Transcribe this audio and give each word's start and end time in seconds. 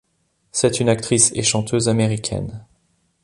C'est 0.51 0.79
une 0.79 0.89
actrice 0.89 1.31
et 1.35 1.43
chanteuse 1.43 1.87
américaine. 1.87 2.65